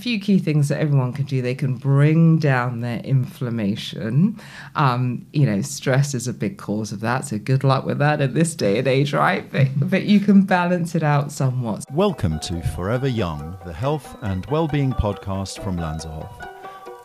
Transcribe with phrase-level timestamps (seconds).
[0.00, 1.42] few key things that everyone can do.
[1.42, 4.40] They can bring down their inflammation.
[4.74, 7.26] Um, you know, stress is a big cause of that.
[7.26, 9.50] So good luck with that in this day and age, right?
[9.52, 11.84] But, but you can balance it out somewhat.
[11.92, 16.48] Welcome to Forever Young, the health and well-being podcast from Lanserhof.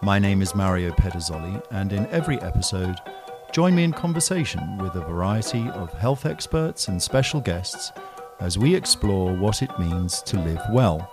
[0.02, 2.96] My name is Mario Pederzoli, and in every episode,
[3.52, 7.92] join me in conversation with a variety of health experts and special guests
[8.40, 11.12] as we explore what it means to live well.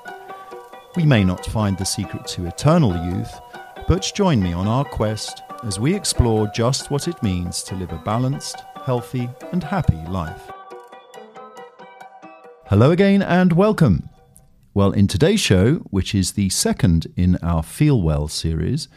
[0.95, 3.41] We may not find the secret to eternal youth,
[3.89, 7.93] but join me on our quest as we explore just what it means to live
[7.93, 10.51] a balanced, healthy, and happy life.
[12.67, 14.11] Hello again and welcome.
[14.75, 18.89] Well, in today's show, which is the second in our Feel Well series,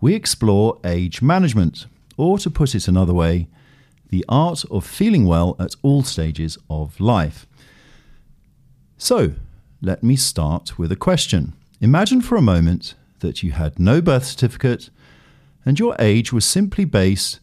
[0.00, 1.84] we explore age management,
[2.16, 3.48] or to put it another way,
[4.08, 7.46] the art of feeling well at all stages of life.
[8.96, 9.34] So,
[9.84, 11.52] let me start with a question.
[11.78, 14.88] Imagine for a moment that you had no birth certificate
[15.66, 17.38] and your age was simply based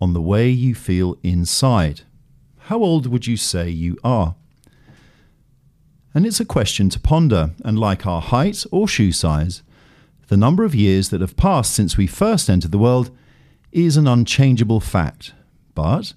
[0.00, 2.02] on the way you feel inside.
[2.58, 4.36] How old would you say you are?
[6.14, 9.62] And it's a question to ponder, and like our height or shoe size,
[10.28, 13.10] the number of years that have passed since we first entered the world
[13.72, 15.32] is an unchangeable fact.
[15.74, 16.14] But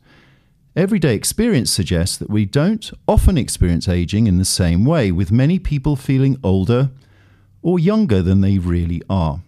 [0.76, 5.60] Everyday experience suggests that we don't often experience aging in the same way, with many
[5.60, 6.90] people feeling older
[7.62, 9.42] or younger than they really are.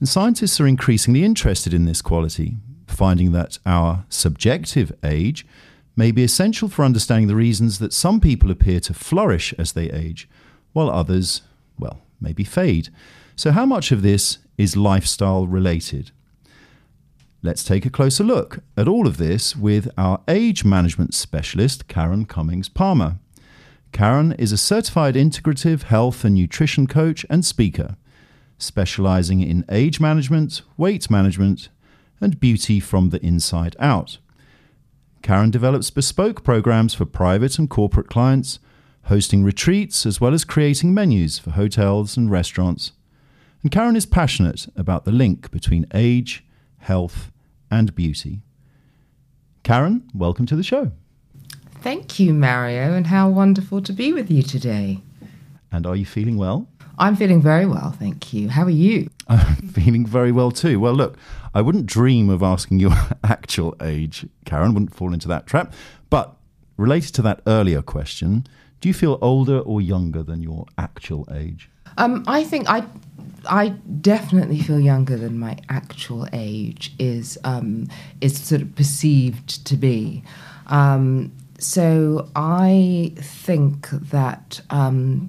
[0.00, 2.56] And scientists are increasingly interested in this quality,
[2.88, 5.46] finding that our subjective age
[5.94, 9.90] may be essential for understanding the reasons that some people appear to flourish as they
[9.90, 10.28] age,
[10.72, 11.42] while others,
[11.78, 12.88] well, maybe fade.
[13.36, 16.10] So, how much of this is lifestyle related?
[17.42, 22.26] Let's take a closer look at all of this with our age management specialist, Karen
[22.26, 23.18] Cummings Palmer.
[23.92, 27.96] Karen is a certified integrative health and nutrition coach and speaker,
[28.58, 31.70] specializing in age management, weight management,
[32.20, 34.18] and beauty from the inside out.
[35.22, 38.58] Karen develops bespoke programs for private and corporate clients,
[39.04, 42.92] hosting retreats as well as creating menus for hotels and restaurants.
[43.62, 46.44] And Karen is passionate about the link between age,
[46.80, 47.30] health,
[47.70, 48.42] and beauty.
[49.62, 50.92] Karen, welcome to the show.
[51.82, 55.00] Thank you, Mario, and how wonderful to be with you today.
[55.72, 56.68] And are you feeling well?
[56.98, 58.50] I'm feeling very well, thank you.
[58.50, 59.08] How are you?
[59.28, 60.78] I'm feeling very well too.
[60.78, 61.16] Well, look,
[61.54, 62.92] I wouldn't dream of asking your
[63.24, 65.72] actual age, Karen, wouldn't fall into that trap.
[66.10, 66.36] But
[66.76, 68.46] related to that earlier question,
[68.80, 71.70] do you feel older or younger than your actual age?
[71.96, 72.84] Um, I think I
[73.48, 73.70] I
[74.00, 77.88] definitely feel younger than my actual age is um,
[78.20, 80.22] is sort of perceived to be.
[80.66, 85.28] Um, so I think that um,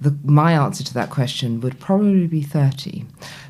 [0.00, 3.04] the, my answer to that question would probably be thirty.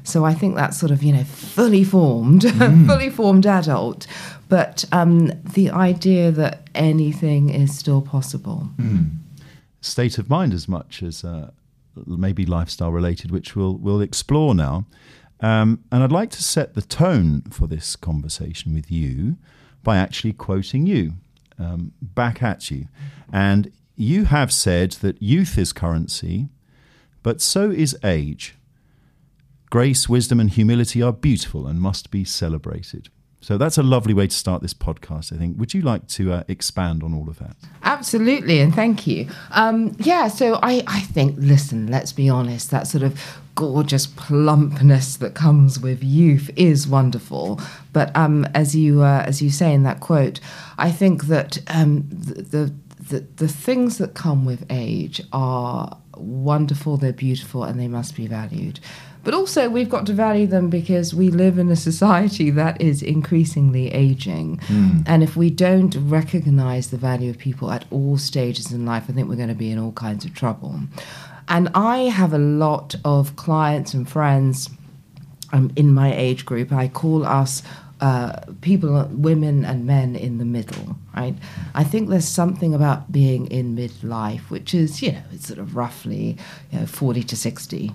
[0.04, 2.86] So I think that's sort of you know fully formed, mm.
[2.86, 4.06] fully formed adult.
[4.48, 8.68] But um, the idea that anything is still possible.
[8.76, 9.18] Mm.
[9.80, 11.24] State of mind as much as.
[11.24, 11.50] Uh
[12.06, 14.86] maybe lifestyle related, which we'll we'll explore now.
[15.40, 19.36] Um, and I'd like to set the tone for this conversation with you
[19.82, 21.14] by actually quoting you
[21.58, 22.88] um, back at you.
[23.32, 26.48] And you have said that youth is currency,
[27.22, 28.54] but so is age.
[29.70, 33.08] Grace, wisdom, and humility are beautiful and must be celebrated.
[33.44, 35.58] So that's a lovely way to start this podcast, I think.
[35.58, 37.54] Would you like to uh, expand on all of that?
[37.82, 39.28] Absolutely, and thank you.
[39.50, 43.20] Um, yeah, so I, I think, listen, let's be honest, that sort of
[43.54, 47.60] gorgeous plumpness that comes with youth is wonderful.
[47.92, 50.40] But um, as you uh, as you say in that quote,
[50.78, 52.72] I think that um, the,
[53.10, 58.26] the the things that come with age are wonderful, they're beautiful, and they must be
[58.26, 58.80] valued.
[59.24, 63.02] But also, we've got to value them because we live in a society that is
[63.02, 64.58] increasingly aging.
[64.68, 65.04] Mm.
[65.06, 69.12] And if we don't recognize the value of people at all stages in life, I
[69.12, 70.78] think we're going to be in all kinds of trouble.
[71.48, 74.70] And I have a lot of clients and friends
[75.52, 76.72] um, in my age group.
[76.72, 77.62] I call us
[78.00, 81.34] uh, people, women and men in the middle, right?
[81.74, 85.76] I think there's something about being in midlife, which is, you know, it's sort of
[85.76, 86.36] roughly
[86.70, 87.92] you know, 40 to 60.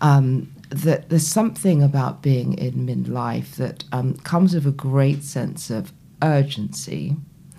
[0.00, 5.70] Um, that there's something about being in midlife that um, comes with a great sense
[5.70, 5.92] of
[6.22, 7.16] urgency.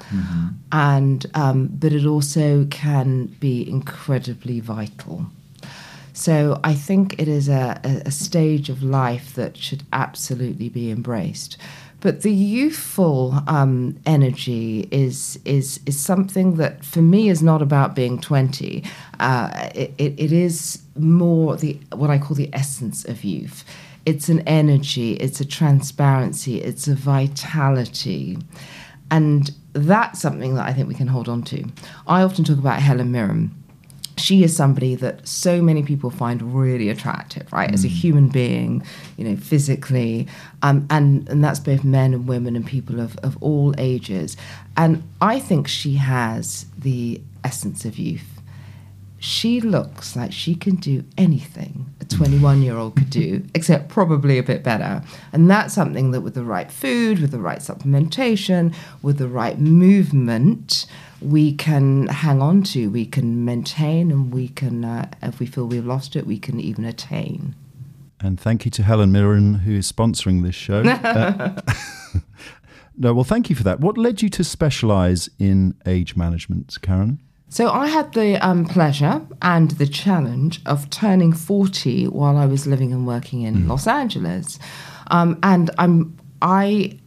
[0.09, 0.47] Mm-hmm.
[0.71, 5.27] And um, but it also can be incredibly vital.
[6.13, 11.57] So I think it is a, a, stage of life that should absolutely be embraced.
[12.03, 17.95] But the youthful um, energy is is is something that for me is not about
[17.95, 18.83] being 20
[19.21, 23.63] uh, it, it, it is more the what i call the essence of youth.
[24.05, 28.37] It's an energy it's a transparency it's a vitality.
[29.09, 31.63] And that's something that i think we can hold on to.
[32.05, 33.62] I often talk about helen mirren
[34.17, 37.69] she is somebody that so many people find really attractive, right?
[37.69, 37.73] Mm.
[37.73, 37.91] As a mm.
[37.91, 38.83] human being,
[39.17, 40.27] you know, physically,
[40.61, 44.37] um, and and that's both men and women and people of of all ages.
[44.77, 48.41] And I think she has the essence of youth.
[49.19, 54.37] She looks like she can do anything a 21 year old could do, except probably
[54.37, 55.01] a bit better.
[55.31, 59.59] And that's something that, with the right food, with the right supplementation, with the right
[59.59, 60.85] movement,
[61.23, 65.65] we can hang on to, we can maintain, and we can, uh, if we feel
[65.65, 67.55] we've lost it, we can even attain.
[68.21, 70.81] And thank you to Helen Mirren, who is sponsoring this show.
[70.81, 71.61] uh,
[72.97, 73.79] no, well, thank you for that.
[73.79, 77.19] What led you to specialise in age management, Karen?
[77.49, 82.65] So I had the um, pleasure and the challenge of turning 40 while I was
[82.65, 83.67] living and working in mm.
[83.67, 84.57] Los Angeles.
[85.07, 86.97] Um, and I'm, I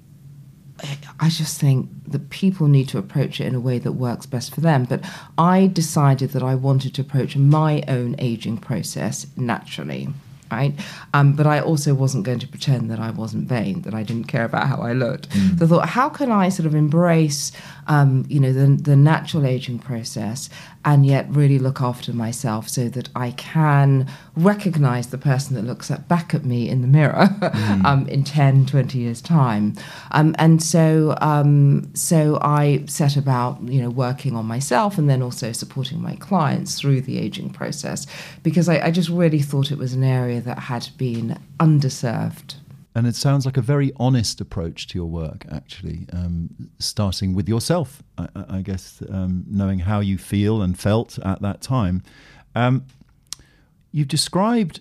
[1.20, 4.54] I just think that people need to approach it in a way that works best
[4.54, 4.84] for them.
[4.84, 5.04] But
[5.36, 10.08] I decided that I wanted to approach my own aging process naturally
[10.50, 10.74] right?
[11.14, 14.24] Um, but I also wasn't going to pretend that I wasn't vain, that I didn't
[14.24, 15.28] care about how I looked.
[15.30, 15.58] Mm.
[15.58, 17.52] So I thought, how can I sort of embrace,
[17.86, 20.48] um, you know, the, the natural aging process
[20.86, 24.06] and yet really look after myself so that I can
[24.36, 27.84] recognize the person that looks at, back at me in the mirror mm.
[27.84, 29.74] um, in 10, 20 years' time.
[30.12, 35.22] Um, and so, um, so I set about, you know, working on myself and then
[35.22, 38.06] also supporting my clients through the aging process
[38.44, 42.56] because I, I just really thought it was an area that had been underserved.
[42.94, 47.46] And it sounds like a very honest approach to your work, actually, um, starting with
[47.46, 52.02] yourself, I, I guess, um, knowing how you feel and felt at that time.
[52.54, 52.86] Um,
[53.92, 54.80] you've described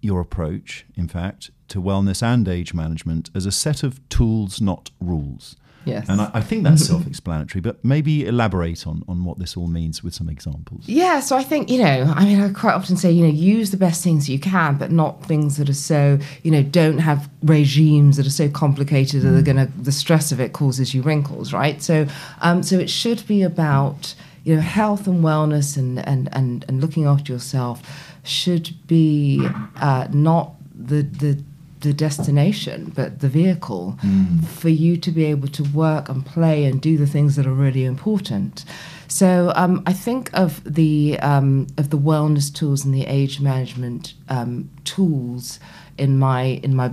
[0.00, 4.90] your approach, in fact, to wellness and age management as a set of tools, not
[5.00, 5.56] rules.
[5.84, 6.08] Yes.
[6.08, 9.66] And I, I think that's self explanatory, but maybe elaborate on, on what this all
[9.66, 10.84] means with some examples.
[10.86, 13.70] Yeah, so I think, you know, I mean, I quite often say, you know, use
[13.70, 17.28] the best things you can, but not things that are so, you know, don't have
[17.42, 19.24] regimes that are so complicated mm.
[19.24, 19.44] that are mm.
[19.44, 21.82] going to, the stress of it causes you wrinkles, right?
[21.82, 22.06] So,
[22.40, 24.14] um, so it should be about,
[24.44, 27.82] you know, health and wellness and, and, and, and looking after yourself
[28.24, 29.46] should be
[29.76, 31.42] uh, not the, the,
[31.84, 34.44] the destination, but the vehicle mm.
[34.44, 37.52] for you to be able to work and play and do the things that are
[37.52, 38.64] really important.
[39.06, 44.14] So um, I think of the um, of the wellness tools and the age management
[44.28, 45.60] um, tools
[45.96, 46.88] in my in my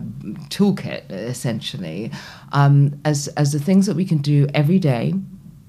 [0.49, 2.11] toolkit essentially
[2.51, 5.13] um, as as the things that we can do every day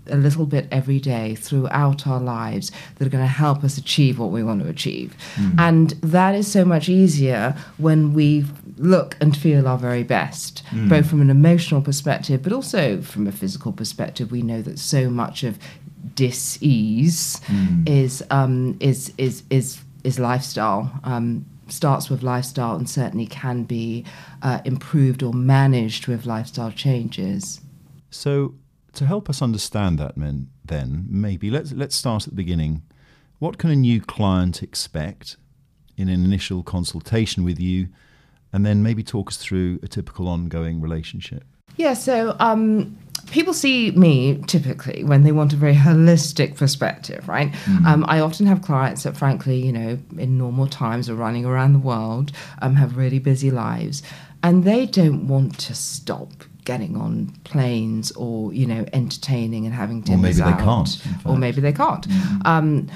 [0.07, 4.19] a little bit every day throughout our lives that are going to help us achieve
[4.19, 5.17] what we want to achieve.
[5.37, 5.55] Mm.
[5.59, 8.45] And that is so much easier when we
[8.77, 10.89] look and feel our very best, mm.
[10.89, 14.33] both from an emotional perspective, but also from a physical perspective.
[14.33, 15.59] We know that so much of
[16.15, 17.89] dis-ease mm.
[17.89, 20.91] is, um, is, is, is, is lifestyle.
[21.05, 24.05] Um, starts with lifestyle and certainly can be
[24.43, 27.61] uh, improved or managed with lifestyle changes.
[28.11, 28.55] So,
[28.95, 32.83] to help us understand that, then, then maybe let's let's start at the beginning.
[33.39, 35.37] What can a new client expect
[35.97, 37.89] in an initial consultation with you,
[38.53, 41.45] and then maybe talk us through a typical ongoing relationship?
[41.77, 42.99] Yeah, so um,
[43.31, 47.51] people see me typically when they want a very holistic perspective, right?
[47.53, 47.87] Mm.
[47.87, 51.73] Um, I often have clients that, frankly, you know, in normal times are running around
[51.73, 54.03] the world, um, have really busy lives,
[54.43, 60.01] and they don't want to stop getting on planes or you know entertaining and having
[60.01, 62.09] dinners or maybe out, they can't or maybe they can't.
[62.09, 62.47] Mm.
[62.47, 62.91] um,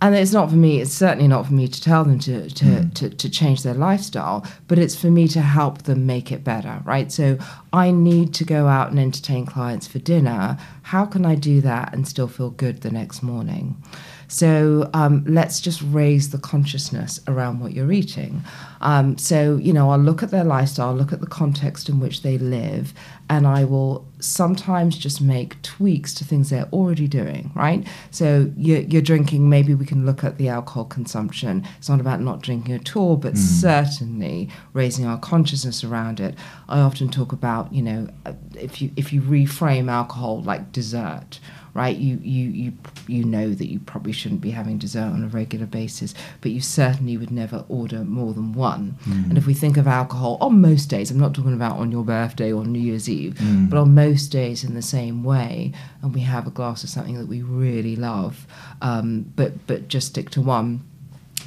[0.00, 2.64] and it's not for me it's certainly not for me to tell them to to,
[2.64, 2.94] mm.
[2.94, 6.80] to to change their lifestyle but it's for me to help them make it better
[6.84, 7.10] right?
[7.12, 7.38] So
[7.72, 10.58] i need to go out and entertain clients for dinner.
[10.82, 13.82] How can i do that and still feel good the next morning
[14.28, 18.42] so um, let's just raise the consciousness around what you're eating.
[18.80, 22.22] Um, so, you know, I'll look at their lifestyle, look at the context in which
[22.22, 22.92] they live,
[23.30, 27.86] and I will sometimes just make tweaks to things they're already doing, right?
[28.10, 31.66] So you're, you're drinking, maybe we can look at the alcohol consumption.
[31.78, 33.38] It's not about not drinking at all, but mm.
[33.38, 36.34] certainly raising our consciousness around it.
[36.68, 38.08] I often talk about, you know,
[38.54, 41.40] if you if you reframe alcohol like dessert,
[41.74, 41.96] right?
[41.96, 42.72] You you you
[43.08, 46.60] you know that you probably shouldn't be having dessert on a regular basis, but you
[46.60, 48.96] certainly would never order more than one.
[49.04, 49.28] Mm.
[49.30, 52.04] And if we think of alcohol on most days, I'm not talking about on your
[52.04, 53.68] birthday or New Year's Eve, Mm.
[53.70, 57.18] but on most days in the same way, and we have a glass of something
[57.18, 58.46] that we really love,
[58.80, 60.82] um, but but just stick to one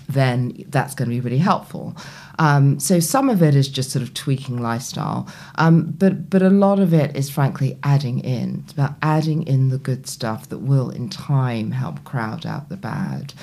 [0.10, 1.96] then that's going to be really helpful.
[2.39, 6.51] Um, so some of it is just sort of tweaking lifestyle, um, but but a
[6.51, 8.62] lot of it is frankly adding in.
[8.63, 12.77] It's about adding in the good stuff that will, in time, help crowd out the
[12.77, 13.34] bad.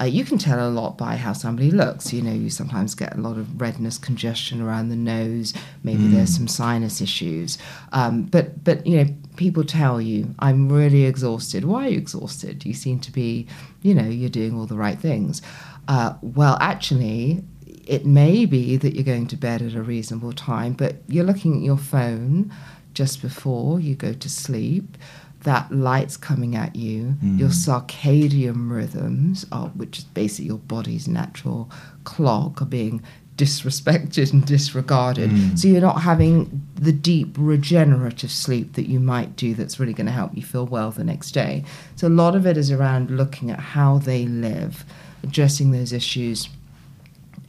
[0.00, 2.10] Uh, you can tell a lot by how somebody looks.
[2.10, 5.52] You know, you sometimes get a lot of redness, congestion around the nose.
[5.82, 7.58] Maybe there's some sinus issues,
[7.92, 9.14] um, but but you know.
[9.36, 11.64] People tell you, I'm really exhausted.
[11.64, 12.66] Why are you exhausted?
[12.66, 13.46] You seem to be,
[13.82, 15.42] you know, you're doing all the right things.
[15.88, 17.42] Uh, well, actually,
[17.86, 21.56] it may be that you're going to bed at a reasonable time, but you're looking
[21.56, 22.52] at your phone
[22.94, 24.98] just before you go to sleep.
[25.44, 27.14] That light's coming at you.
[27.38, 31.70] Your circadian rhythms, are, which is basically your body's natural
[32.04, 33.02] clock, are being
[33.36, 35.30] disrespected and disregarded.
[35.58, 40.06] So you're not having the deep regenerative sleep that you might do that's really going
[40.08, 41.64] to help you feel well the next day.
[41.94, 44.84] So a lot of it is around looking at how they live,
[45.22, 46.48] addressing those issues,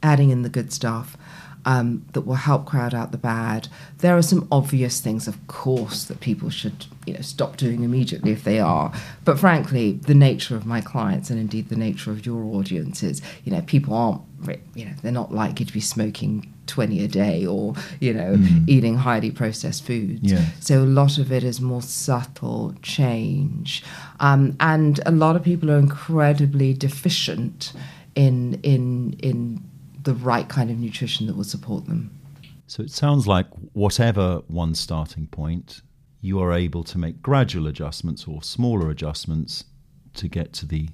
[0.02, 1.16] adding in the good stuff.
[1.66, 3.68] Um, that will help crowd out the bad.
[3.98, 8.32] There are some obvious things, of course, that people should, you know, stop doing immediately
[8.32, 8.90] if they are.
[9.26, 13.20] But frankly, the nature of my clients and indeed the nature of your audience is,
[13.44, 14.28] you know, people aren't, re-
[14.74, 18.96] you know, they're not likely to be smoking 20 a day or, you know, eating
[18.96, 20.30] highly processed foods.
[20.60, 23.82] So a lot of it is more subtle change,
[24.20, 27.72] um, and a lot of people are incredibly deficient
[28.14, 29.62] in in in
[30.02, 32.10] the right kind of nutrition that will support them.
[32.66, 35.82] So it sounds like whatever one starting point,
[36.20, 39.64] you are able to make gradual adjustments or smaller adjustments
[40.14, 40.88] to get to the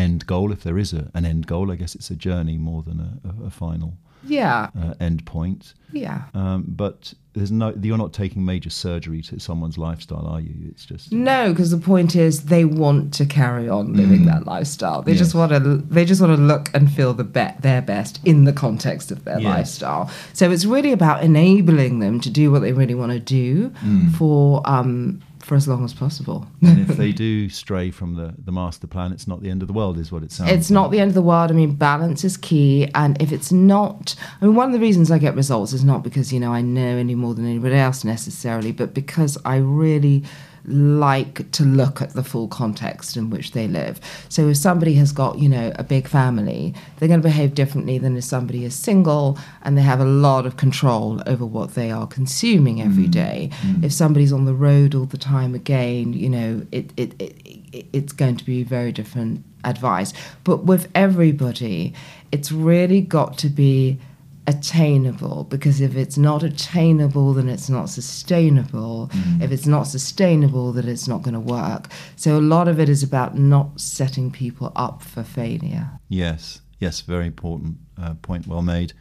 [0.00, 0.52] end goal.
[0.52, 3.10] If there is a, an end goal, I guess it's a journey more than a,
[3.28, 5.74] a, a final Yeah, uh, end point.
[5.92, 6.22] yeah.
[6.34, 10.54] Um, but there's no, you're not taking major surgery to someone's lifestyle, are you?
[10.70, 15.00] It's just No, because the point is they want to carry on living that lifestyle.
[15.02, 15.38] They just Mm.
[15.38, 15.76] Want to.
[15.94, 19.24] They just want to look and feel the be- their best in the context of
[19.24, 19.44] their Yes.
[19.56, 20.10] lifestyle.
[20.32, 24.12] So it's really about enabling them to do what they really want to do Mm.
[24.18, 26.46] for um, for as long as possible.
[26.62, 29.66] and if they do stray from the, the master plan, it's not the end of
[29.66, 30.52] the world, is what it sounds.
[30.52, 31.50] It's not the end of the world.
[31.50, 32.88] I mean, balance is key.
[32.94, 36.04] And if it's not, I mean, one of the reasons I get results is not
[36.04, 40.22] because, you know, I know any more than anybody else necessarily, but because I really
[40.64, 44.00] like to look at the full context in which they live.
[44.28, 47.98] So if somebody has got, you know, a big family, they're going to behave differently
[47.98, 51.90] than if somebody is single and they have a lot of control over what they
[51.90, 53.12] are consuming every mm.
[53.12, 53.50] day.
[53.62, 53.84] Mm.
[53.84, 57.36] If somebody's on the road all the time, again, you know, it, it, it,
[57.72, 60.12] it it's going to be very different advice.
[60.44, 61.94] But with everybody,
[62.32, 63.98] it's really got to be
[64.46, 69.10] attainable because if it's not attainable, then it's not sustainable.
[69.40, 71.88] If it's not sustainable, then it's not going to work.
[72.16, 75.90] So a lot of it is about not setting people up for failure.
[76.08, 78.46] Yes, yes, very important uh, point.
[78.46, 78.92] Well made.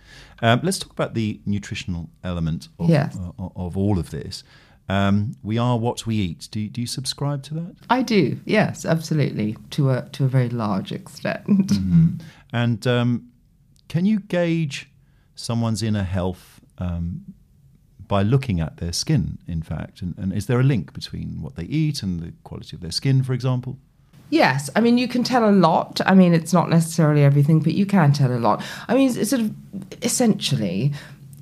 [0.41, 3.17] Um, let's talk about the nutritional element of, Yes.
[3.17, 4.43] uh, of all of this.
[4.87, 6.47] Um, we are what we eat.
[6.51, 7.75] Do you, do you subscribe to that?
[7.91, 11.71] I do, yes, absolutely, to a to a very large extent.
[12.51, 13.29] And um,
[13.87, 14.89] can you gauge
[15.39, 17.33] someone's inner health um,
[18.07, 20.01] by looking at their skin, in fact?
[20.01, 22.91] And, and is there a link between what they eat and the quality of their
[22.91, 23.77] skin, for example?
[24.31, 26.01] Yes, I mean you can tell a lot.
[26.05, 28.63] I mean it's not necessarily everything, but you can tell a lot.
[28.87, 29.55] I mean it's sort of
[30.03, 30.93] essentially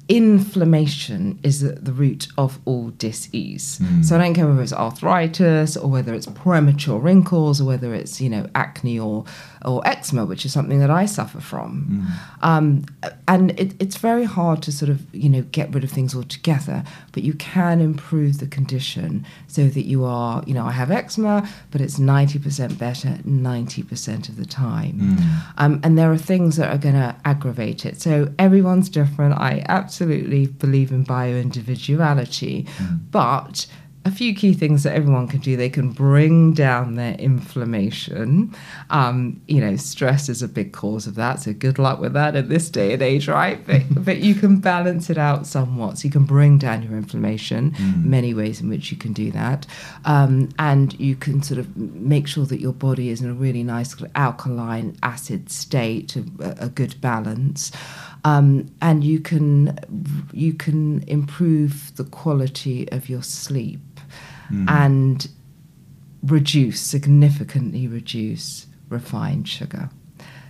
[0.10, 3.82] inflammation is at the root of all disease.
[4.02, 8.22] So I don't care whether it's arthritis or whether it's premature wrinkles or whether it's
[8.22, 9.26] you know acne or
[9.66, 12.06] or eczema, which is something that I suffer from.
[12.42, 12.86] Um,
[13.28, 16.84] and it, it's very hard to sort of you know get rid of things altogether,
[17.12, 21.48] but you can improve the condition so that you are you know I have eczema,
[21.72, 25.18] but it's ninety percent better ninety percent of the time.
[25.58, 28.02] Um, and there are things that are going to aggravate it.
[28.02, 29.34] So everyone's different.
[29.36, 32.68] I absolutely believe in bio individuality,
[33.12, 33.66] but
[34.08, 35.58] a few key things that everyone can do.
[35.58, 38.56] They can bring down their inflammation.
[38.90, 41.42] Um, you know, stress is a big cause of that.
[41.42, 43.66] So good luck with that in this day and age, right?
[43.68, 45.98] But, but you can balance it out somewhat.
[45.98, 47.76] So you can bring down your inflammation.
[48.08, 49.68] Many ways in which you can do that,
[50.06, 53.64] um, and you can sort of make sure that your body is in a really
[53.64, 56.24] nice sort of alkaline acid state, a,
[56.60, 57.72] a good balance.
[58.24, 59.78] Um, and you can
[60.32, 63.80] you can improve the quality of your sleep
[64.52, 64.70] Mm.
[64.70, 65.28] and
[66.24, 69.90] reduce, significantly reduce refined sugar.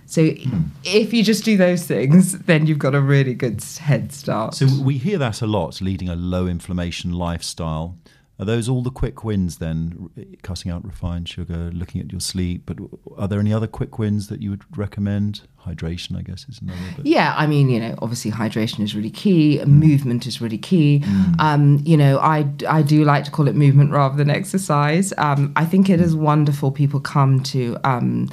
[0.06, 0.62] So hmm.
[0.84, 4.54] if you just do those things, then you've got a really good head start.
[4.54, 7.98] So we hear that a lot, leading a low inflammation lifestyle.
[8.40, 10.10] Are those all the quick wins then?
[10.42, 12.62] Cutting out refined sugar, looking at your sleep.
[12.66, 12.78] But
[13.16, 15.42] are there any other quick wins that you would recommend?
[15.66, 16.78] Hydration, I guess, is another.
[16.96, 19.62] But Yeah, I mean, you know, obviously hydration is really key.
[19.64, 21.02] Movement is really key.
[21.40, 25.12] Um, you know, I, I do like to call it movement rather than exercise.
[25.18, 27.76] Um, I think it is wonderful people come to.
[27.82, 28.28] Um,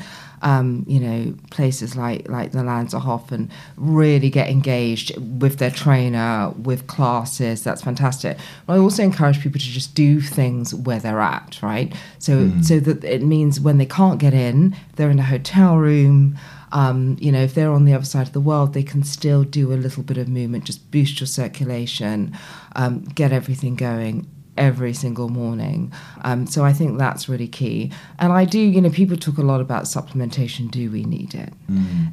[0.46, 6.52] um, you know, places like like the Lanserhof and really get engaged with their trainer,
[6.52, 7.64] with classes.
[7.64, 8.38] That's fantastic.
[8.68, 11.94] But I also encourage people to just do things where they're at, right?
[12.20, 16.38] So so that it means when they can't get in, they're in a hotel room.
[16.72, 19.44] Um, you know, if they're on the other side of the world, they can still
[19.44, 22.38] do a little bit of movement, just boost your circulation,
[22.76, 25.92] um, get everything going every single morning.
[26.24, 27.92] Um, so I think that's really key.
[28.20, 30.72] And I do, you know, people talk a lot about supplementation.
[30.72, 31.54] Do we need it?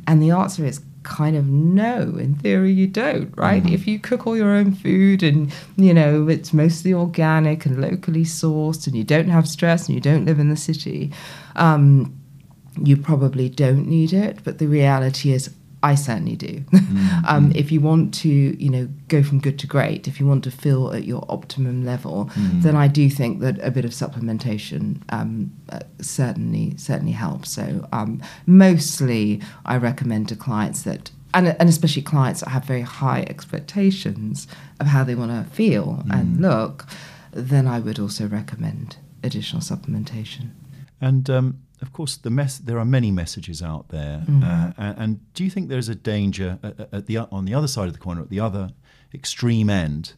[0.07, 2.17] And the answer is kind of no.
[2.17, 3.65] In theory, you don't, right?
[3.69, 8.25] If you cook all your own food and, you know, it's mostly organic and locally
[8.25, 11.13] sourced and you don't have stress and you don't live in the city,
[11.57, 12.17] um,
[12.83, 14.39] you probably don't need it.
[14.45, 15.51] But the reality is,
[15.83, 16.65] I certainly do.
[17.27, 20.45] um, if you want to, you know, go from good to great, if you want
[20.45, 25.03] to feel at your optimum level, then I do think that a bit of supplementation
[25.09, 27.51] um, uh, certainly certainly helps.
[27.51, 31.11] So um, mostly, I recommend to clients that.
[31.35, 34.47] And, and especially clients that have very high expectations
[34.81, 36.87] of how they want to feel and look,
[37.31, 40.51] then I would also recommend additional supplementation.
[41.01, 42.59] And um, of course, the mess.
[42.59, 44.25] There are many messages out there.
[44.43, 47.69] Uh, and, and do you think there's a danger at, at the on the other
[47.69, 48.71] side of the corner, at the other
[49.13, 50.15] extreme end,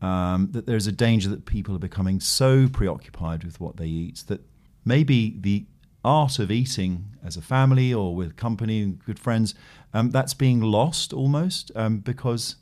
[0.00, 4.24] um, that there's a danger that people are becoming so preoccupied with what they eat
[4.28, 4.40] that
[4.84, 5.66] maybe the
[6.04, 9.54] art of eating as a family or with company and good friends
[9.92, 12.56] um, that's being lost almost um, because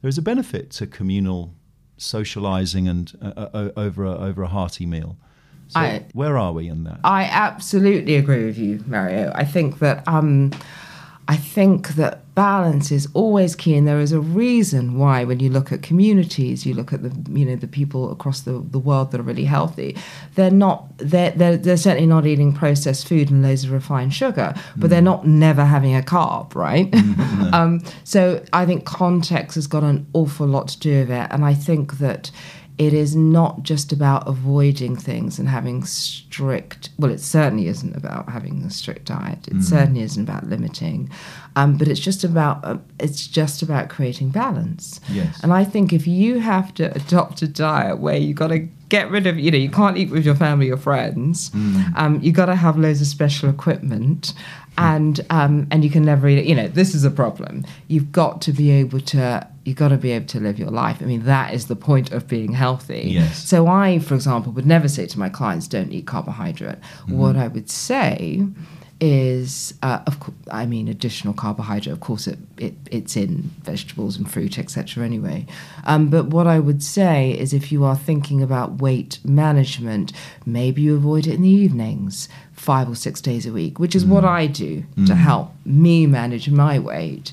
[0.00, 1.54] there is a benefit to communal
[1.96, 5.16] socializing and uh, uh, over a, over a hearty meal.
[5.70, 6.98] So I- where are we in that?
[7.04, 9.32] I absolutely agree with you, Mario.
[9.34, 10.50] I think that um,
[11.28, 15.48] I think that balance is always key, and there is a reason why when you
[15.48, 19.12] look at communities, you look at the you know the people across the, the world
[19.12, 19.96] that are really healthy,
[20.34, 24.54] they're not they're, they're they're certainly not eating processed food and loads of refined sugar,
[24.76, 26.92] but they're not never having a carb, right?
[27.52, 31.44] um, so I think context has got an awful lot to do with it, and
[31.44, 32.32] I think that
[32.80, 38.26] it is not just about avoiding things and having strict well it certainly isn't about
[38.30, 39.46] having a strict diet.
[39.48, 41.10] It certainly isn't about limiting.
[41.56, 44.98] Um, but it's just about uh, it's just about creating balance.
[45.10, 45.42] Yes.
[45.42, 49.10] and i think if you have to adopt a diet where you've got to get
[49.10, 51.50] rid of you know you can't eat with your family or friends
[51.96, 54.32] um, you got to have loads of special equipment
[54.78, 56.46] and um, and you can never eat it.
[56.46, 57.64] You know this is a problem.
[57.88, 60.98] You've got to be able to you've got to be able to live your life.
[61.00, 63.10] I mean that is the point of being healthy.
[63.10, 63.48] Yes.
[63.48, 66.78] so i for example would never say to my clients don't eat carbohydrate.
[67.08, 68.46] What i would say
[69.02, 74.18] is uh, of course i mean additional carbohydrate of course it, it it's in vegetables
[74.18, 75.46] and fruit etc anyway.
[75.84, 80.12] Um, but what i would say is if you are thinking about weight management
[80.44, 84.04] maybe you avoid it in the evenings five or six days a week which is
[84.04, 87.32] what i do to help me manage my weight.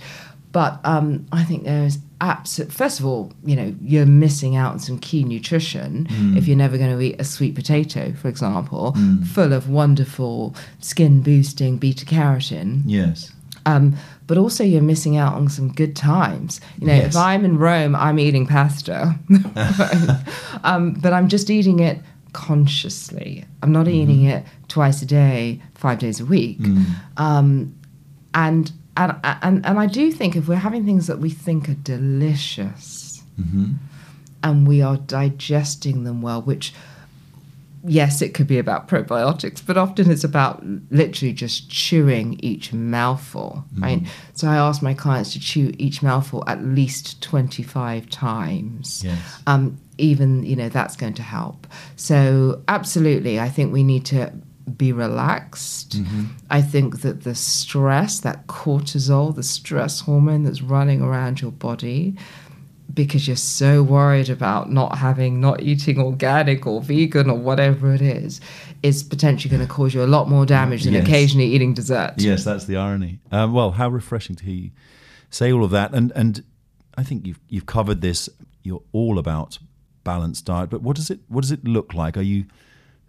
[0.54, 2.72] But um, I think there is absolute.
[2.72, 6.78] First of all, you know, you're missing out on some key nutrition if you're never
[6.78, 8.96] going to eat a sweet potato, for example,
[9.34, 12.82] full of wonderful skin boosting beta carotene.
[12.86, 13.32] yes.
[13.66, 16.62] Um, but also, you're missing out on some good times.
[16.80, 17.08] You know, Yes.
[17.08, 19.14] if I'm in Rome, I'm eating pasta,
[20.64, 22.00] um, but I'm just eating it
[22.34, 23.46] consciously.
[23.64, 26.60] I'm not eating it twice a day, five days a week.
[27.18, 27.76] Um,
[28.34, 31.76] and, and and and I do think if we're having things that we think are
[31.76, 33.24] delicious,
[34.44, 36.74] and we are digesting them well, which
[37.86, 43.64] yes, it could be about probiotics, but often it's about literally just chewing each mouthful,
[43.78, 44.02] right?
[44.34, 49.04] So I ask my clients to chew each mouthful at least 25 times.
[49.04, 49.42] Yes.
[49.48, 51.66] Um, even, you know, that's going to help.
[51.96, 54.34] So absolutely, I think we need to
[54.76, 55.98] be relaxed.
[56.50, 62.16] I think that the stress, that cortisol, the stress hormone that's running around your body,
[62.94, 68.02] because you're so worried about not having, not eating organic or vegan or whatever it
[68.02, 68.42] is,
[68.84, 71.04] is potentially going to cause you a lot more damage than Yes.
[71.08, 72.14] occasionally eating dessert.
[72.18, 73.20] Yes, that's the irony.
[73.32, 74.72] Um, well, how refreshing to hear you
[75.30, 76.44] say all of that, and and
[76.98, 78.30] I think you've you've covered this.
[78.64, 79.60] You're all about
[80.04, 82.18] balanced diet, but what does it what does it look like?
[82.18, 82.46] Are you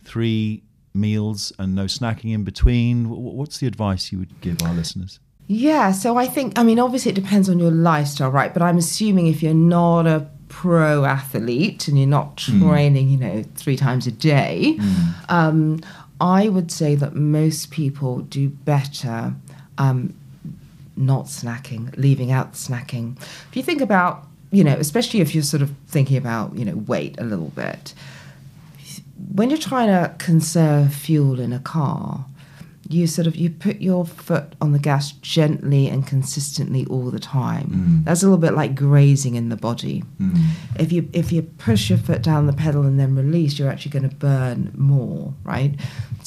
[0.04, 0.62] three
[0.98, 3.08] meals and no snacking in between?
[3.08, 5.20] What's the advice you would give our listeners?
[5.46, 8.52] Yeah, so I think, I mean, obviously it depends on your lifestyle, right?
[8.52, 13.44] But I'm assuming if you're not a pro athlete and you're not training, you know,
[13.54, 14.78] three times a day,
[15.30, 15.80] um,
[16.20, 19.34] I would say that most people do better
[19.78, 20.14] um,
[20.96, 23.16] not snacking, leaving out snacking.
[23.48, 26.76] If you think about, you know, especially if you're sort of thinking about, you know,
[26.76, 27.94] weight a little bit,
[29.32, 32.24] when you're trying to conserve fuel in a car,
[32.88, 37.18] you sort of you put your foot on the gas gently and consistently all the
[37.18, 37.66] time.
[37.68, 38.04] Mm.
[38.04, 40.02] That's a little bit like grazing in the body.
[40.20, 40.38] Mm.
[40.78, 43.90] If you if you push your foot down the pedal and then release, you're actually
[43.90, 45.74] going to burn more, right?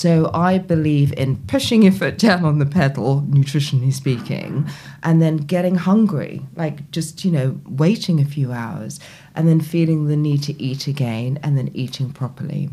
[0.02, 4.68] So I believe in pushing your foot down on the pedal, nutritionally speaking,
[5.04, 9.00] and then getting hungry, like just you know waiting a few hours
[9.36, 12.68] and then feeling the need to eat again and then eating properly.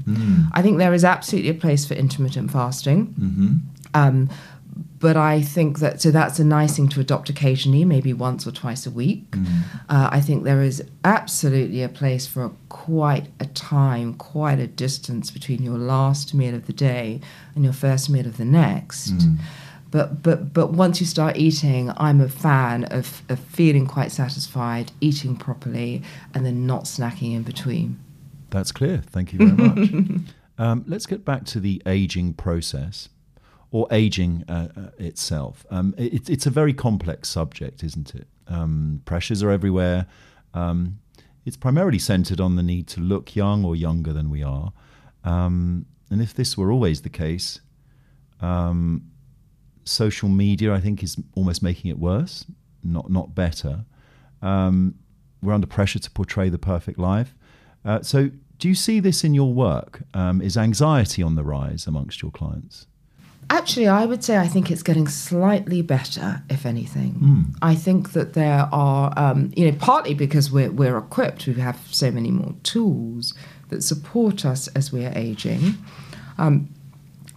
[0.54, 3.08] I think there is absolutely a place for intermittent fasting.
[3.08, 3.56] Mm-hmm.
[3.92, 4.30] Um,
[5.00, 8.52] but I think that so that's a nice thing to adopt occasionally, maybe once or
[8.52, 9.34] twice a week.
[9.88, 14.66] Uh, I think there is absolutely a place for a, quite a time, quite a
[14.66, 17.20] distance between your last meal of the day
[17.54, 19.12] and your first meal of the next.
[19.90, 24.92] But but but once you start eating, I'm a fan of, of feeling quite satisfied,
[25.00, 26.02] eating properly,
[26.34, 27.98] and then not snacking in between.
[28.50, 29.02] That's clear.
[29.06, 30.20] Thank you very much.
[30.58, 33.08] um, let's get back to the aging process
[33.70, 35.66] or aging uh, uh, itself.
[35.70, 38.26] Um, it, it's a very complex subject, isn't it?
[38.46, 40.06] Um, pressures are everywhere.
[40.54, 41.00] Um,
[41.44, 44.72] it's primarily centered on the need to look young or younger than we are.
[45.24, 47.60] Um, and if this were always the case,
[48.40, 49.10] um,
[49.84, 52.46] social media, I think, is almost making it worse,
[52.82, 53.84] not not better.
[54.40, 54.94] Um,
[55.42, 57.34] we're under pressure to portray the perfect life.
[57.84, 60.02] Uh, so, do you see this in your work?
[60.14, 62.86] Is anxiety on the rise amongst your clients?
[63.50, 67.14] Actually, I would say I think it's getting slightly better, if anything.
[67.62, 71.80] I think that there are, um, you know, partly because we're, we're equipped, we have
[71.90, 73.32] so many more tools
[73.70, 75.74] that support us as we are aging.
[76.36, 76.68] Um,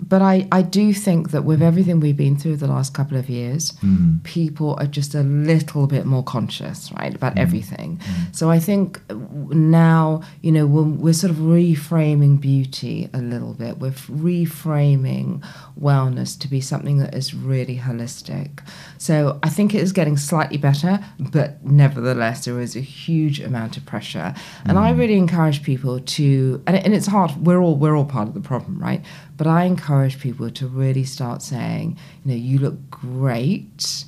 [0.01, 3.29] but I, I do think that with everything we've been through the last couple of
[3.29, 4.17] years, hmm.
[4.23, 7.39] people are just a little bit more conscious, right, about hmm.
[7.39, 7.99] everything.
[8.03, 8.31] Hmm.
[8.31, 13.77] So I think now, you know, we're, we're sort of reframing beauty a little bit.
[13.77, 15.43] We're reframing
[15.79, 18.67] wellness to be something that is really holistic.
[18.97, 23.77] So I think it is getting slightly better, but nevertheless, there is a huge amount
[23.77, 24.33] of pressure.
[24.65, 27.31] And I really encourage people to, and, and it's hard.
[27.45, 29.03] We're all we're all part of the problem, right?
[29.37, 34.05] But I encourage people to really start saying, you know, you look great,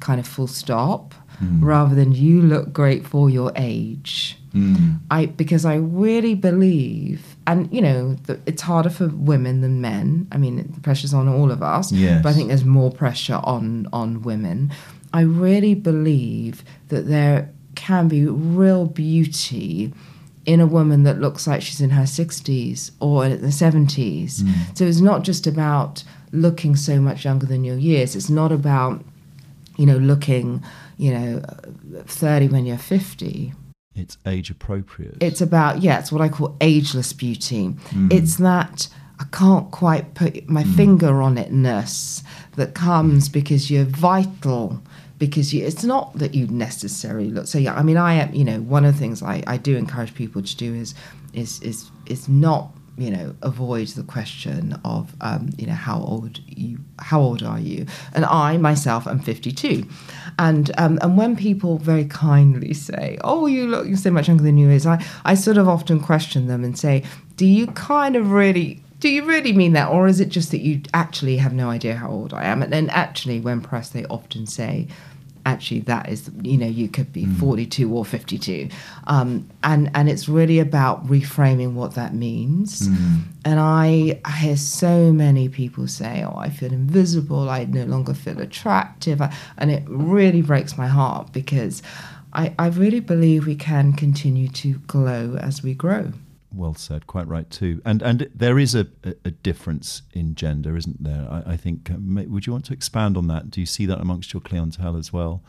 [0.00, 1.64] kind of full stop, hmm.
[1.64, 4.36] rather than you look great for your age.
[4.52, 4.94] Hmm.
[5.10, 10.26] I because I really believe, and you know, that it's harder for women than men.
[10.32, 12.22] I mean, the pressure's on all of us, Yes.
[12.22, 14.72] but I think there's more pressure on on women.
[15.12, 19.92] I really believe that there can be real beauty
[20.48, 24.40] in a woman that looks like she's in her 60s or in the 70s.
[24.40, 24.72] Hmm.
[24.72, 28.16] So it's not just about looking so much younger than your years.
[28.16, 29.04] It's not about,
[29.76, 30.64] you know, looking,
[30.96, 31.42] you know,
[32.06, 33.52] 30 when you're 50.
[33.94, 35.18] It's age appropriate.
[35.20, 37.66] It's about, yeah, it's what I call ageless beauty.
[37.66, 38.08] Hmm.
[38.10, 38.88] It's that
[39.20, 42.22] I can't quite put my finger on it ness
[42.56, 44.80] that comes because you're vital.
[45.18, 47.48] Because you, it's not that you necessarily look.
[47.48, 48.32] So yeah, I mean, I am.
[48.32, 50.94] You know, one of the things I, I do encourage people to do is
[51.32, 56.40] is is is not you know avoid the question of um, you know how old
[56.46, 59.86] you how old are you and i myself am 52
[60.38, 64.58] and um, and when people very kindly say oh you look so much younger than
[64.58, 67.04] you is i i sort of often question them and say
[67.36, 70.60] do you kind of really do you really mean that or is it just that
[70.60, 72.62] you actually have no idea how old i am?
[72.62, 74.88] And then actually when pressed they often say
[75.46, 78.68] actually that is you know you could be 42 or 52
[79.06, 82.88] um, and and it's really about reframing what that means.
[83.44, 87.48] And I, I hear so many people say oh i feel invisible.
[87.48, 89.22] I no longer feel attractive.
[89.22, 91.82] I, and it really breaks my heart because
[92.34, 96.12] I, I really believe we can continue to glow as we grow
[96.52, 97.80] well said, quite right too.
[97.84, 98.86] And and there is a,
[99.24, 101.26] a, difference in gender, isn't there?
[101.30, 101.90] I, I think.
[101.90, 103.50] Uh, would you want to expand on that?
[103.50, 105.42] Do you see that amongst your clientele as well?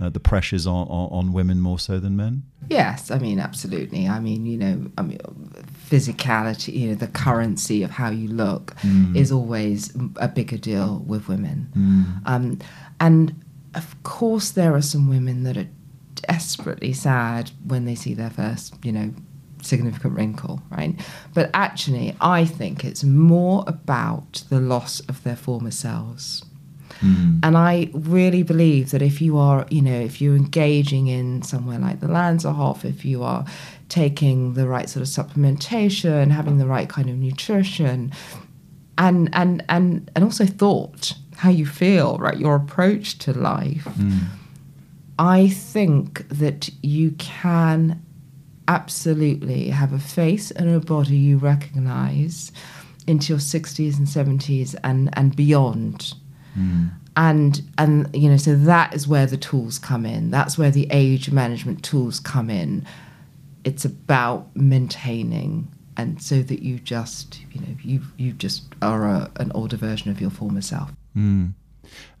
[0.00, 2.42] Uh, the pressures on, on, on women more so than men.
[2.68, 4.08] Yes, I mean absolutely.
[4.08, 5.18] I mean, you know, I mean,
[5.88, 8.74] physicality, you know, the currency of how you look
[9.14, 12.20] is always a bigger deal with women.
[12.26, 12.58] Um,
[12.98, 15.68] and of course, there are some women that are
[16.14, 19.12] desperately sad when they see their first, you know,
[19.62, 20.94] significant wrinkle, right?
[21.34, 26.44] But actually, I think it's more about the loss of their former selves.
[27.00, 27.40] Mm.
[27.42, 31.78] And I really believe that if you are, you know, if you're engaging in somewhere
[31.78, 33.44] like the Lanserhof, if you are
[33.88, 38.12] taking the right sort of supplementation, having the right kind of nutrition,
[38.98, 43.84] and and and and also thought, how you feel, right, your approach to life.
[43.84, 44.20] Mm.
[45.18, 48.02] I think that you can
[48.68, 52.52] absolutely have a face and a body you recognize
[53.06, 56.14] into your 60s and 70s and, and beyond.
[56.56, 56.92] Mm.
[57.14, 60.30] And and you know, so that is where the tools come in.
[60.30, 62.86] That's where the age management tools come in.
[63.64, 69.30] It's about maintaining and so that you just you know you you just are a,
[69.36, 70.92] an older version of your former self.
[71.16, 71.52] Mm.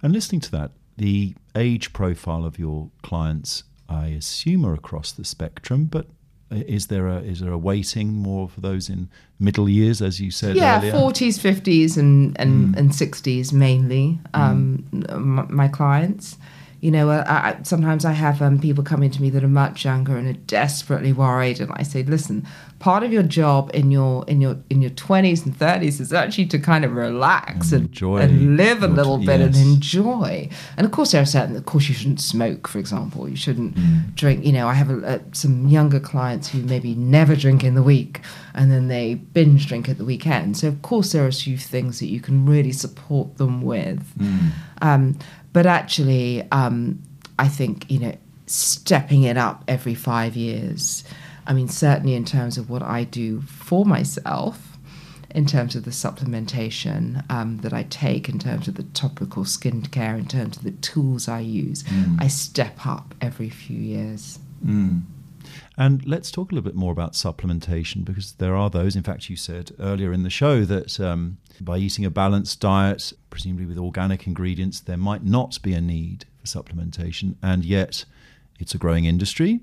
[0.02, 5.24] And listening to that, the age profile of your clients, I assume, are across the
[5.24, 6.06] spectrum, but
[6.54, 10.30] is there a is there a weighting more for those in middle years, as you
[10.30, 14.18] said yeah, forties, fifties, and and and sixties mainly.
[14.34, 16.36] Um, m- my clients,
[16.82, 19.84] you know, I, I, sometimes I have um, people coming to me that are much
[19.84, 22.44] younger and are desperately worried, and I say, listen,
[22.80, 26.46] part of your job in your in your in your twenties and thirties is actually
[26.46, 30.48] to kind of relax And and, enjoy and live a little bit and enjoy.
[30.76, 31.54] And of course, there are certain.
[31.56, 33.28] Of course, you shouldn't smoke, for example.
[33.28, 34.14] You shouldn't Mm.
[34.16, 34.44] drink.
[34.44, 37.82] You know, I have a, uh, some younger clients who maybe never drink in the
[37.82, 38.20] week,
[38.54, 40.56] and then they binge drink at the weekend.
[40.56, 44.02] So of course, there are a few things that you can really support them with.
[44.18, 44.50] Mm.
[44.82, 45.16] Um,
[45.52, 47.02] but actually, um,
[47.38, 51.04] I think you know, stepping it up every five years.
[51.46, 54.78] I mean, certainly in terms of what I do for myself,
[55.34, 60.18] in terms of the supplementation um, that I take, in terms of the topical skincare,
[60.18, 62.20] in terms of the tools I use, Mm.
[62.20, 64.38] I step up every few years.
[64.64, 65.02] Mm.
[65.78, 68.94] And let's talk a little bit more about supplementation because there are those.
[68.94, 73.12] In fact, you said earlier in the show that um, by eating a balanced diet,
[73.30, 78.04] presumably with organic ingredients, there might not be a need for supplementation, and yet
[78.58, 79.60] it's a growing industry.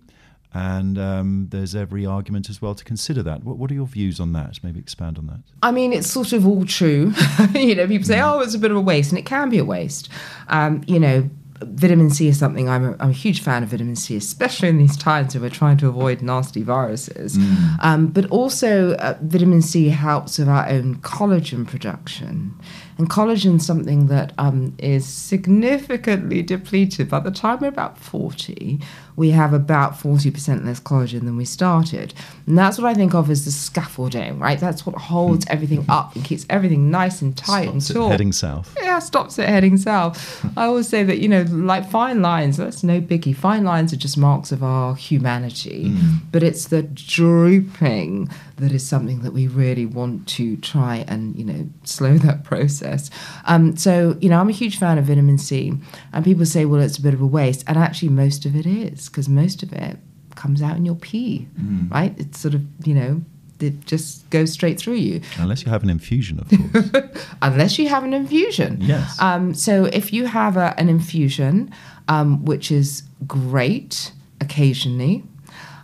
[0.51, 3.43] And um, there's every argument as well to consider that.
[3.43, 4.59] What, what are your views on that?
[4.63, 5.41] Maybe expand on that.
[5.61, 7.13] I mean, it's sort of all true.
[7.53, 9.59] you know, people say, "Oh, it's a bit of a waste," and it can be
[9.59, 10.09] a waste.
[10.47, 11.29] Um, you know,
[11.61, 14.77] vitamin C is something I'm a, I'm a huge fan of vitamin C, especially in
[14.77, 17.37] these times where we're trying to avoid nasty viruses.
[17.81, 22.57] Um, but also, uh, vitamin C helps with our own collagen production.
[22.99, 27.09] And collagen is something that um, is significantly depleted.
[27.09, 28.79] By the time we're about 40,
[29.15, 32.13] we have about 40% less collagen than we started.
[32.45, 34.59] And that's what I think of as the scaffolding, right?
[34.59, 38.11] That's what holds everything up and keeps everything nice and tight and Stops it taut
[38.11, 38.75] heading south.
[38.81, 40.45] yeah, stops it heading south.
[40.57, 43.35] I always say that, you know, like fine lines, that's no biggie.
[43.35, 45.93] Fine lines are just marks of our humanity,
[46.33, 51.43] but it's the drooping that is something that we really want to try and, you
[51.43, 53.09] know, slow that process.
[53.45, 55.73] Um, so, you know, I'm a huge fan of vitamin C,
[56.13, 57.63] and people say, well, it's a bit of a waste.
[57.67, 59.97] And actually, most of it is, because most of it
[60.35, 61.47] comes out in your pee,
[61.89, 62.13] right?
[62.17, 63.21] It's sort of, you know,
[63.59, 67.25] it just goes straight through you Unless you have an infusion, of course.
[67.41, 68.77] unless you have an infusion.
[68.79, 69.19] Yes.
[69.19, 71.71] Um, so if you have a, an infusion,
[72.07, 75.23] um, which is great occasionally,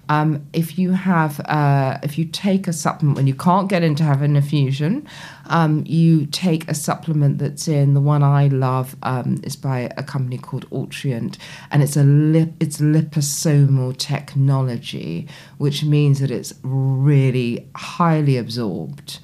[0.09, 3.95] um, if you have, uh, if you take a supplement when you can't get in
[3.95, 5.07] to have an infusion,
[5.47, 7.93] um, you take a supplement that's in.
[7.93, 11.37] The one I love um, is by a company called Altrient,
[11.71, 19.19] and it's a lip, it's liposomal technology, which means that it's really highly absorbed.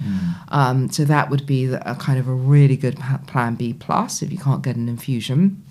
[0.49, 4.21] Um, so that would be the, a kind of a really good plan B plus
[4.21, 5.63] if you can't get an infusion.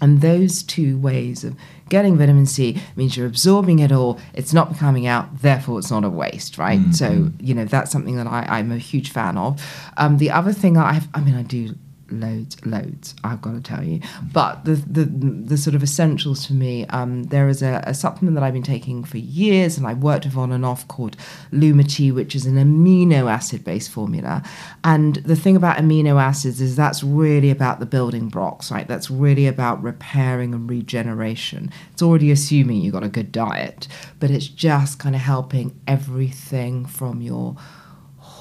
[0.00, 1.54] And those two ways of
[1.88, 6.04] getting vitamin C means you're absorbing it all, it's not coming out, therefore it's not
[6.04, 6.80] a waste, right?
[6.92, 9.62] So, you know, that's something that I, I'm a huge fan of.
[9.96, 11.74] Um, the other thing I have, I mean, I do
[12.14, 14.00] loads, loads, I've got to tell you.
[14.32, 18.34] But the, the, the sort of essentials for me, um, there is a, a supplement
[18.36, 21.16] that I've been taking for years and I worked with on and off called
[21.52, 24.42] Lumity, which is an amino acid based formula.
[24.82, 28.86] And the thing about amino acids is that's really about the building blocks, right?
[28.86, 31.70] That's really about repairing and regeneration.
[31.92, 33.88] It's already assuming you've got a good diet,
[34.20, 37.56] but it's just kind of helping everything from your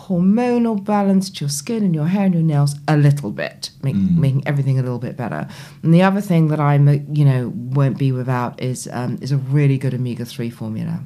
[0.07, 3.95] hormonal balance to your skin and your hair and your nails a little bit, make,
[3.95, 5.47] making everything a little bit better.
[5.81, 9.37] And the other thing that I, you know, won't be without is um, is a
[9.37, 10.99] really good omega three formula.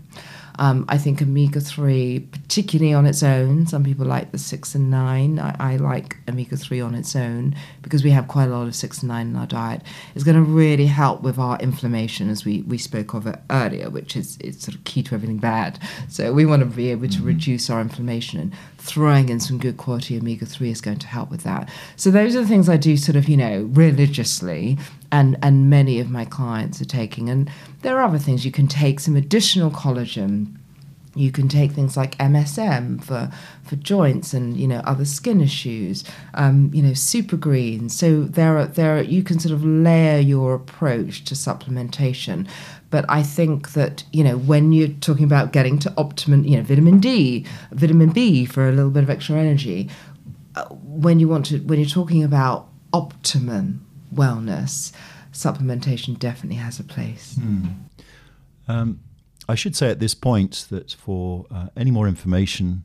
[0.60, 4.90] Um, I think omega 3, particularly on its own, some people like the 6 and
[4.90, 5.40] 9.
[5.40, 8.76] I, I like omega 3 on its own because we have quite a lot of
[8.76, 9.84] 6 and 9 in our diet.
[10.16, 13.90] It's going to really help with our inflammation, as we, we spoke of it earlier,
[13.90, 15.80] which is it's sort of key to everything bad.
[16.10, 17.28] So we want to be able to mm-hmm.
[17.28, 18.54] reduce our inflammation, and
[18.88, 21.70] throwing in some good quality omega 3 is going to help with that.
[21.96, 24.78] So those are the things I do sort of, you know, religiously
[25.12, 27.30] and and many of my clients are taking.
[27.30, 27.50] And
[27.82, 30.56] there are other things you can take some additional collagen.
[31.18, 33.32] You can take things like MSM for
[33.64, 36.04] for joints and you know other skin issues.
[36.34, 37.98] Um, you know super greens.
[37.98, 42.48] So there are there are, you can sort of layer your approach to supplementation.
[42.90, 46.64] But I think that you know when you're talking about getting to optimum, you know
[46.64, 49.90] vitamin D, vitamin B for a little bit of extra energy.
[50.56, 54.92] Uh, when you want to when you're talking about optimum wellness,
[55.34, 57.36] supplementation definitely has a place.
[57.36, 57.76] Mm.
[58.68, 59.00] Um,
[59.50, 62.84] I should say at this point that for uh, any more information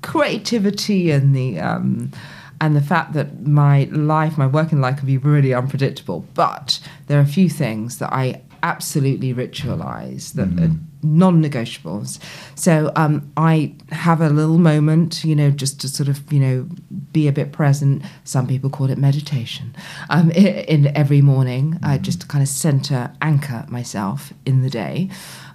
[0.03, 2.13] creativity and the um,
[2.61, 6.27] and the fact that my life, my working life, can be really unpredictable.
[6.35, 10.65] But there are a few things that I absolutely ritualize that mm.
[10.65, 12.19] are non-negotiables.
[12.57, 16.69] So um, I have a little moment, you know, just to sort of, you know,
[17.13, 18.03] be a bit present.
[18.25, 19.75] Some people call it meditation.
[20.11, 21.79] Um, in, in, every morning, mm.
[21.85, 25.11] uh, just to kind of center, anchor myself in the day,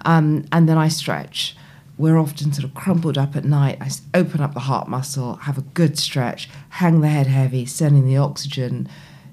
[0.06, 1.56] um, and then I stretch.
[1.96, 3.78] We're often sort of crumpled up at night.
[3.80, 8.04] I open up the heart muscle, have a good stretch, hang the head heavy, sending
[8.06, 8.88] the oxygen,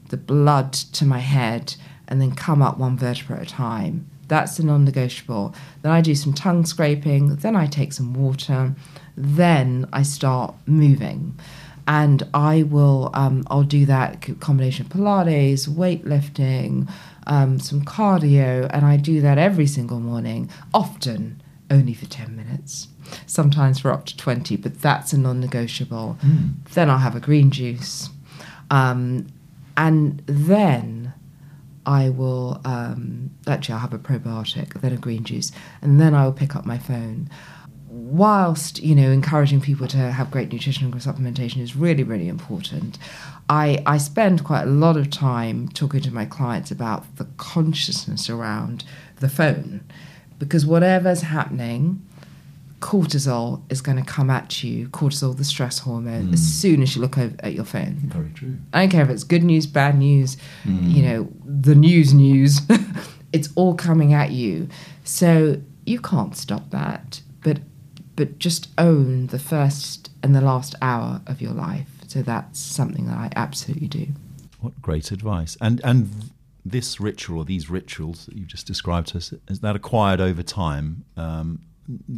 [0.09, 1.75] the blood to my head,
[2.07, 5.53] and then come up one vertebra at a time that's a non negotiable.
[5.81, 8.73] Then I do some tongue scraping, then I take some water,
[9.17, 11.37] then I start moving.
[11.85, 16.89] And I will, um, I'll do that combination of Pilates, weightlifting,
[17.27, 22.89] um, some cardio, and I do that every single morning, often only for 10 minutes,
[23.25, 26.17] sometimes for up to 20, but that's a non negotiable.
[26.23, 26.71] Mm.
[26.73, 28.09] Then I'll have a green juice.
[28.69, 29.27] Um,
[29.77, 31.13] and then
[31.85, 36.25] I will um, actually I'll have a probiotic, then a green juice, and then I
[36.25, 37.29] will pick up my phone.
[37.87, 42.97] Whilst you know encouraging people to have great nutrition and supplementation is really really important,
[43.49, 48.29] I I spend quite a lot of time talking to my clients about the consciousness
[48.29, 48.83] around
[49.19, 49.83] the phone,
[50.41, 52.01] because whatever's happening
[52.79, 56.33] cortisol is going to come at you, cortisol, the stress hormone, mm.
[56.33, 57.93] as soon as you look at your phone.
[58.05, 58.57] Very true.
[58.73, 60.91] I don't care if it's good news, bad news, mm.
[60.91, 62.59] you know, the news news,
[63.33, 64.67] it's all coming at you.
[65.03, 67.59] So you can't stop that, but
[68.15, 71.89] but just own the first and the last hour of your life.
[72.07, 74.07] So that's something that I absolutely do.
[74.59, 75.55] What great advice.
[75.61, 76.31] And and
[76.65, 80.43] this ritual or these rituals that you just described to us, is that acquired over
[80.43, 81.05] time?
[81.17, 81.61] Um,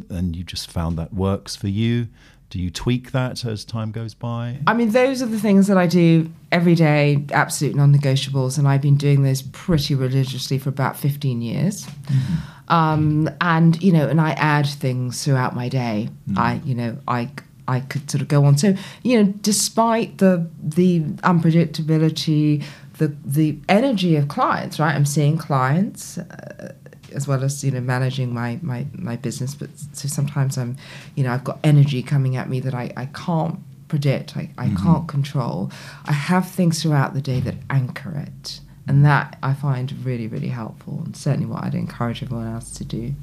[0.09, 2.07] and you just found that works for you?
[2.53, 4.59] Do you tweak that as time goes by?
[4.67, 8.67] I mean, those are the things that I do every day, absolute non negotiables, and
[8.67, 11.85] I've been doing those pretty religiously for about 15 years.
[11.85, 12.71] Mm-hmm.
[12.71, 16.09] Um, and, you know, and I add things throughout my day.
[16.29, 16.37] Mm-hmm.
[16.39, 17.31] I, you know, I.
[17.65, 18.57] I could sort of go on.
[18.57, 22.61] So, you know, despite the the unpredictability,
[22.97, 24.95] the the energy of clients, right?
[24.95, 26.17] I'm seeing clients.
[26.17, 26.73] Uh,
[27.13, 29.53] as well as you know managing my my my business.
[29.53, 30.77] But so sometimes I'm,
[31.15, 34.35] you know, I've got energy coming at me that I I can't predict.
[34.35, 34.83] I, I mm-hmm.
[34.83, 35.71] can't control.
[36.05, 38.59] I have things throughout the day that anchor it.
[38.87, 42.83] And that I find really, really helpful, and certainly what I'd encourage everyone else to
[42.83, 43.13] do.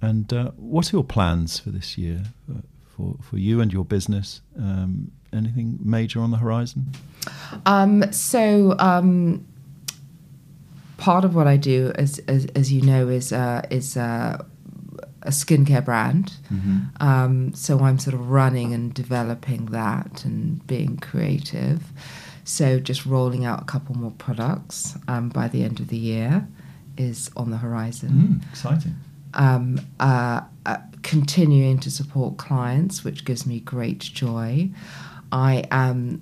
[0.00, 3.84] And uh, what are your plans for this year for, for, for you and your
[3.84, 4.40] business?
[4.56, 6.86] Um, anything major on the horizon?
[7.66, 9.46] Um, so, um,
[10.96, 14.42] part of what I do, as as, as you know, is uh, is uh,
[15.22, 16.32] a skincare brand.
[16.52, 16.78] Mm-hmm.
[17.00, 21.82] Um, so I'm sort of running and developing that and being creative.
[22.44, 26.48] So just rolling out a couple more products um, by the end of the year
[26.96, 28.10] is on the horizon.
[28.10, 28.96] Mm, exciting.
[29.34, 34.70] Um, uh, uh, continuing to support clients, which gives me great joy.
[35.32, 36.20] I am,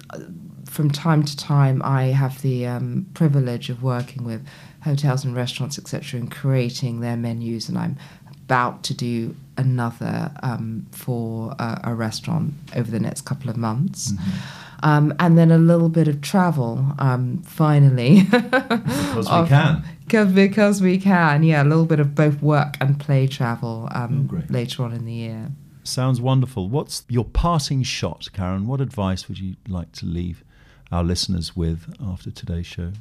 [0.67, 4.47] from time to time, I have the um, privilege of working with
[4.85, 7.69] hotels and restaurants, etc., and creating their menus.
[7.69, 13.51] And I'm about to do another um, for a, a, restaurant over the next couple
[13.51, 14.13] of months.
[14.13, 14.85] Mm-hmm.
[14.85, 16.95] um, and then a little bit of travel.
[16.99, 19.85] Um, finally, Because we can.
[20.05, 24.31] because because we can, yeah, a little bit of both work and play travel um,
[24.33, 25.51] Oh, later on in the year.
[25.89, 26.69] Sounds wonderful.
[26.69, 28.67] What's your parting shot, Karen?
[28.67, 30.45] What advice would you like to leave
[30.93, 32.93] our listeners with after today's show?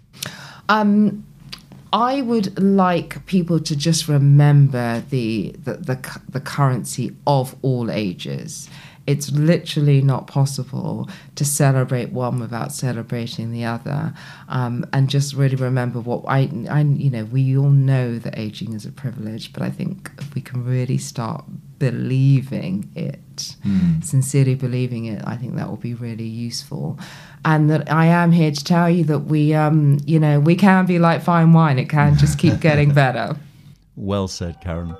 [0.69, 1.25] Um,
[1.91, 8.69] I would like people to just remember the, the the the currency of all ages.
[9.07, 14.13] It's literally not possible to celebrate one without celebrating the other,
[14.49, 18.73] um, and just really remember what I, I, you know, we all know that aging
[18.73, 21.45] is a privilege, but I think if we can really start
[21.79, 23.55] believing it,
[24.01, 26.99] sincerely believing it, I think that will be really useful.
[27.45, 30.85] And that I am here to tell you that we, um, you know, we can
[30.85, 31.79] be like fine wine.
[31.79, 33.37] It can just keep getting better.
[33.95, 34.95] Well said, Karen.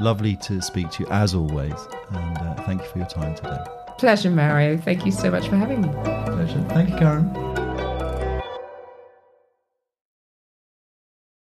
[0.00, 1.74] Lovely to speak to you as always,
[2.10, 3.58] and uh, thank you for your time today.
[3.98, 4.78] Pleasure, Mario.
[4.78, 5.88] Thank you so much for having me.
[5.88, 6.64] Pleasure.
[6.70, 7.59] Thank you, Karen.